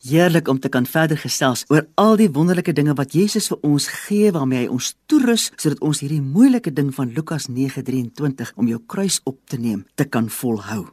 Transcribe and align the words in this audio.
Heerlik 0.00 0.48
om 0.48 0.56
te 0.56 0.70
kan 0.72 0.86
verder 0.88 1.18
gesels 1.20 1.66
oor 1.68 1.82
al 2.00 2.14
die 2.16 2.30
wonderlike 2.32 2.72
dinge 2.72 2.94
wat 2.96 3.12
Jesus 3.12 3.50
vir 3.50 3.58
ons 3.68 3.84
gee 4.06 4.30
waarmee 4.32 4.62
hy 4.62 4.68
ons 4.72 4.94
toerus 5.12 5.50
sodat 5.60 5.82
ons 5.84 5.98
hierdie 6.00 6.22
moeilike 6.24 6.72
ding 6.72 6.88
van 6.96 7.10
Lukas 7.12 7.50
9:23 7.52 8.54
om 8.56 8.70
jou 8.70 8.78
kruis 8.86 9.20
op 9.28 9.36
te 9.44 9.58
neem 9.60 9.84
te 10.00 10.06
kan 10.08 10.30
volhou. 10.32 10.86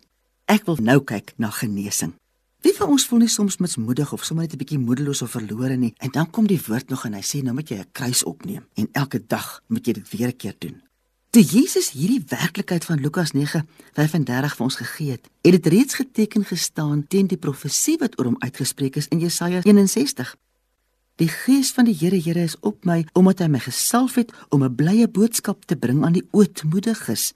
Ek 0.46 0.68
wil 0.68 0.76
nou 0.82 1.00
kyk 1.00 1.32
na 1.38 1.54
genesing. 1.56 2.18
Wie 2.62 2.76
van 2.76 2.90
ons 2.90 3.08
voel 3.08 3.20
nie 3.20 3.32
soms 3.32 3.58
mismoedig 3.64 4.12
of 4.12 4.26
sommer 4.26 4.44
net 4.44 4.54
'n 4.54 4.58
bietjie 4.58 4.80
moedeloos 4.80 5.22
of 5.22 5.32
verlore 5.32 5.78
nie 5.78 5.94
en 6.00 6.12
dan 6.12 6.30
kom 6.30 6.48
die 6.48 6.62
woord 6.68 6.90
nog 6.90 7.06
en 7.06 7.14
hy 7.14 7.22
sê 7.22 7.42
nou 7.44 7.54
moet 7.54 7.70
jy 7.70 7.78
'n 7.78 7.92
kruis 7.94 8.24
opneem 8.24 8.66
en 8.76 8.90
elke 8.92 9.26
dag 9.28 9.62
moet 9.68 9.88
jy 9.88 9.94
dit 9.94 10.12
weer 10.12 10.28
'n 10.28 10.38
keer 10.38 10.56
doen. 10.60 10.87
Toe 11.38 11.46
Jesus 11.46 11.92
hierdie 11.94 12.24
werklikheid 12.32 12.86
van 12.86 12.98
Lukas 12.98 13.30
9:35 13.38 14.56
vir 14.58 14.64
ons 14.66 14.76
gegee 14.76 15.12
het, 15.12 15.28
het 15.46 15.54
dit 15.54 15.68
reeds 15.70 15.94
geteken 15.94 16.46
gestaan 16.46 17.04
teen 17.08 17.28
die 17.30 17.38
profesie 17.38 17.94
wat 18.02 18.18
oor 18.18 18.32
hom 18.32 18.40
uitgespreek 18.40 18.96
is 18.98 19.08
in 19.14 19.20
Jesaja 19.22 19.60
61. 19.62 20.32
Die 21.22 21.28
gees 21.28 21.70
van 21.78 21.86
die 21.86 21.94
Here 21.94 22.18
Here 22.18 22.42
is 22.42 22.56
op 22.66 22.90
my 22.90 23.06
omdat 23.14 23.46
hy 23.46 23.52
my 23.54 23.62
gesalf 23.62 24.16
het 24.18 24.34
om 24.50 24.64
'n 24.64 24.76
blye 24.76 25.08
boodskap 25.08 25.66
te 25.66 25.76
bring 25.76 26.02
aan 26.06 26.18
die 26.18 26.26
ootmoediges. 26.32 27.34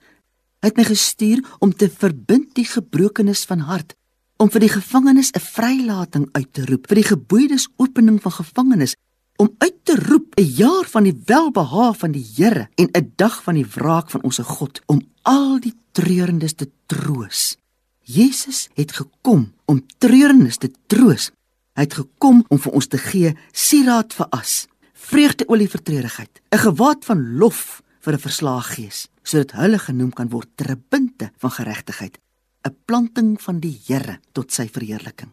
Hy 0.62 0.66
het 0.68 0.76
my 0.76 0.84
gestuur 0.84 1.38
om 1.58 1.70
te 1.70 1.88
verbind 1.88 2.54
die 2.54 2.66
gebrokenes 2.66 3.44
van 3.44 3.58
hart, 3.70 3.94
om 4.36 4.50
vir 4.50 4.60
die 4.60 4.74
gevangenes 4.78 5.30
'n 5.30 5.38
vrylating 5.38 6.28
uit 6.32 6.52
te 6.52 6.66
roep, 6.66 6.88
vir 6.88 6.96
die 6.96 7.10
geboeides 7.14 7.68
opening 7.76 8.22
van 8.22 8.32
gevangenes 8.32 8.96
om 9.36 9.54
uit 9.58 9.78
te 9.82 9.96
roep 9.96 10.34
'n 10.38 10.42
jaar 10.42 10.84
van 10.84 11.02
die 11.02 11.22
welbehae 11.24 11.94
van 11.94 12.12
die 12.12 12.26
Here 12.36 12.68
en 12.74 12.88
'n 12.92 13.12
dag 13.16 13.42
van 13.42 13.54
die 13.54 13.66
wraak 13.66 14.10
van 14.10 14.22
ons 14.22 14.38
God 14.38 14.80
om 14.86 15.00
al 15.22 15.60
die 15.60 15.74
treurendes 15.92 16.54
te 16.54 16.70
troos. 16.86 17.56
Jesus 18.00 18.68
het 18.74 18.92
gekom 18.92 19.52
om 19.64 19.86
treurendes 19.98 20.56
te 20.56 20.70
troos. 20.86 21.30
Hy 21.72 21.86
het 21.86 21.94
gekom 21.94 22.44
om 22.48 22.58
vir 22.58 22.72
ons 22.72 22.86
te 22.86 22.98
gee 22.98 23.34
sieraad 23.52 24.12
vir 24.12 24.26
as, 24.30 24.66
vreugdeolie 24.92 25.68
vir 25.68 25.82
treurigheid, 25.82 26.40
'n 26.50 26.58
gewaad 26.58 27.04
van 27.04 27.36
lof 27.38 27.82
vir 28.00 28.14
'n 28.14 28.18
verslae 28.18 28.62
gees, 28.62 29.08
sodat 29.22 29.52
hulle 29.52 29.78
genoem 29.78 30.12
kan 30.12 30.28
word 30.28 30.48
terbinte 30.56 31.30
van 31.38 31.50
geregtigheid, 31.50 32.18
'n 32.66 32.76
planting 32.84 33.40
van 33.40 33.60
die 33.60 33.80
Here 33.86 34.18
tot 34.32 34.52
sy 34.52 34.68
verheerliking. 34.68 35.30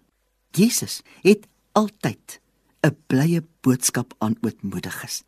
Jesus 0.51 1.01
het 1.21 1.47
altyd 1.73 2.39
'n 2.83 2.95
blye 3.07 3.43
boodskap 3.61 4.13
aan 4.17 4.35
ootmoediges. 4.41 5.23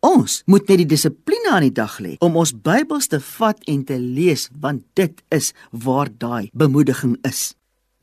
Ons 0.00 0.42
moet 0.46 0.68
net 0.68 0.78
die 0.78 0.86
dissipline 0.92 1.50
aan 1.50 1.64
die 1.66 1.72
dag 1.72 1.98
lê 1.98 2.16
om 2.22 2.36
ons 2.36 2.52
Bybels 2.52 3.08
te 3.08 3.20
vat 3.20 3.62
en 3.64 3.84
te 3.84 3.98
lees 3.98 4.48
want 4.60 4.84
dit 4.94 5.22
is 5.34 5.52
waar 5.70 6.08
daai 6.18 6.50
bemoediging 6.52 7.16
is. 7.26 7.54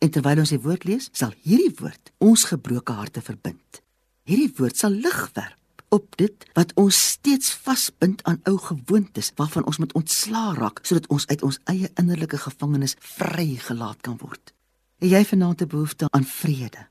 En 0.03 0.09
terwyl 0.09 0.41
ons 0.44 0.51
die 0.51 0.59
woord 0.59 0.83
lees, 0.83 1.09
sal 1.13 1.31
hierdie 1.45 1.71
woord 1.79 2.11
ons 2.17 2.44
gebroke 2.49 2.91
harte 2.91 3.21
verbind. 3.21 3.83
Hierdie 4.27 4.51
woord 4.57 4.77
sal 4.79 4.91
lig 4.91 5.21
werp 5.38 5.59
op 5.94 6.16
dit 6.17 6.45
wat 6.57 6.73
ons 6.81 6.97
steeds 7.13 7.53
vasbind 7.53 8.23
aan 8.27 8.39
ou 8.49 8.57
gewoontes 8.57 9.29
waarvan 9.38 9.67
ons 9.69 9.77
moet 9.77 9.94
ontslaa 9.94 10.55
raak 10.57 10.81
sodat 10.81 11.07
ons 11.13 11.27
uit 11.29 11.44
ons 11.45 11.59
eie 11.69 11.91
innerlike 12.01 12.39
gevangenis 12.41 12.97
vrygelaat 12.99 14.01
kan 14.01 14.17
word. 14.17 14.55
Het 15.03 15.11
jy 15.11 15.23
vanaand 15.25 15.61
'n 15.61 15.67
behoefte 15.67 16.07
aan 16.09 16.25
vrede? 16.25 16.88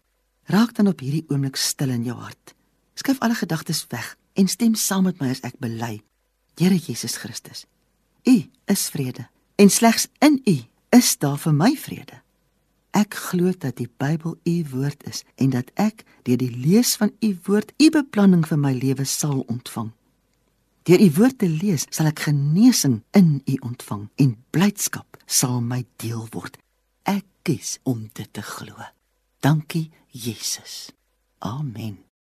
Raak 0.52 0.74
dan 0.76 0.90
op 0.90 1.00
hierdie 1.00 1.24
oomblik 1.32 1.56
stil 1.56 1.88
in 1.88 2.02
jou 2.04 2.18
hart. 2.18 2.52
Skuif 2.94 3.22
alle 3.24 3.34
gedagtes 3.34 3.86
weg 3.88 4.16
en 4.36 4.48
stem 4.48 4.74
saam 4.76 5.06
met 5.08 5.20
my 5.20 5.30
as 5.32 5.40
ek 5.48 5.56
bely. 5.64 6.02
Here 6.60 6.76
Jesus 6.76 7.16
Christus, 7.16 7.64
U 8.28 8.34
is 8.68 8.84
vrede 8.92 9.30
en 9.56 9.72
slegs 9.72 10.10
in 10.20 10.42
U 10.44 10.56
is 10.92 11.16
daar 11.16 11.40
vir 11.40 11.56
my 11.56 11.72
vrede. 11.76 12.20
Ek 12.92 13.16
glo 13.30 13.56
dat 13.56 13.80
die 13.80 13.88
Bybel 13.88 14.36
U 14.44 14.56
woord 14.74 15.08
is 15.08 15.24
en 15.40 15.56
dat 15.56 15.72
ek 15.80 16.04
deur 16.28 16.36
die 16.36 16.52
lees 16.52 16.98
van 17.00 17.16
U 17.24 17.32
woord 17.48 17.72
U 17.80 17.90
beplanning 17.96 18.44
vir 18.44 18.60
my 18.60 18.76
lewe 18.76 19.08
sal 19.08 19.46
ontvang. 19.48 19.88
Deur 20.84 21.00
U 21.00 21.12
woord 21.16 21.40
te 21.40 21.48
lees, 21.48 21.88
sal 21.88 22.12
ek 22.12 22.26
genesing 22.28 23.00
in 23.16 23.38
U 23.48 23.60
ontvang 23.72 24.10
en 24.20 24.36
blydskap 24.52 25.16
sal 25.24 25.62
my 25.64 25.86
deel 25.96 26.26
word. 26.36 26.60
Ek 27.08 27.24
kies 27.40 27.78
om 27.88 28.10
dit 28.12 28.28
te 28.28 28.44
glo. 28.44 28.76
Dankie 29.42 29.90
Jesus. 30.12 30.92
Amen. 31.40 32.11